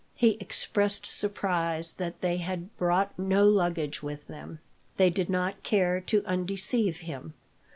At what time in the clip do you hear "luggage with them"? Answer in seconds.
3.47-4.57